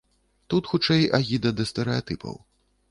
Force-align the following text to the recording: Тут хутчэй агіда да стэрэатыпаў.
Тут 0.53 0.69
хутчэй 0.71 1.05
агіда 1.19 1.53
да 1.61 1.69
стэрэатыпаў. 1.73 2.43